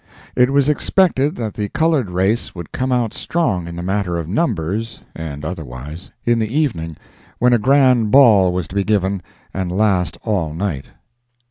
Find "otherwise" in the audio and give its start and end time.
5.45-6.09